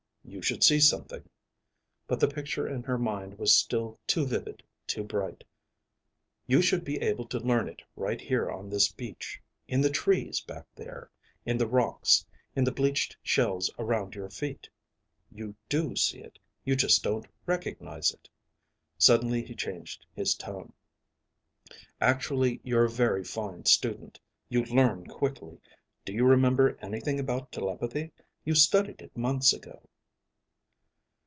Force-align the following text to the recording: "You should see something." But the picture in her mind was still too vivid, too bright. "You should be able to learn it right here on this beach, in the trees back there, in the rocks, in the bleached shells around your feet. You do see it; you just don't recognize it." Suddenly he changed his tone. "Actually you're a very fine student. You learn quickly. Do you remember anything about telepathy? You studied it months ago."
"You 0.23 0.41
should 0.41 0.63
see 0.63 0.79
something." 0.79 1.27
But 2.07 2.19
the 2.21 2.27
picture 2.27 2.65
in 2.65 2.83
her 2.83 2.97
mind 2.97 3.37
was 3.37 3.53
still 3.53 3.99
too 4.07 4.25
vivid, 4.25 4.63
too 4.87 5.03
bright. 5.03 5.43
"You 6.47 6.61
should 6.61 6.85
be 6.85 7.01
able 7.01 7.27
to 7.27 7.39
learn 7.39 7.67
it 7.67 7.81
right 7.97 8.19
here 8.21 8.49
on 8.49 8.69
this 8.69 8.89
beach, 8.91 9.41
in 9.67 9.81
the 9.81 9.89
trees 9.89 10.39
back 10.39 10.67
there, 10.73 11.11
in 11.45 11.57
the 11.57 11.67
rocks, 11.67 12.25
in 12.55 12.63
the 12.63 12.71
bleached 12.71 13.17
shells 13.21 13.69
around 13.77 14.15
your 14.15 14.29
feet. 14.29 14.69
You 15.31 15.53
do 15.67 15.97
see 15.97 16.19
it; 16.19 16.39
you 16.63 16.77
just 16.77 17.03
don't 17.03 17.27
recognize 17.45 18.11
it." 18.13 18.29
Suddenly 18.97 19.43
he 19.43 19.53
changed 19.53 20.05
his 20.15 20.33
tone. 20.33 20.71
"Actually 21.99 22.61
you're 22.63 22.85
a 22.85 22.89
very 22.89 23.23
fine 23.23 23.65
student. 23.65 24.17
You 24.47 24.63
learn 24.65 25.07
quickly. 25.07 25.59
Do 26.05 26.13
you 26.13 26.25
remember 26.25 26.77
anything 26.81 27.19
about 27.19 27.51
telepathy? 27.51 28.13
You 28.45 28.55
studied 28.55 29.01
it 29.01 29.15
months 29.17 29.51
ago." 29.51 29.87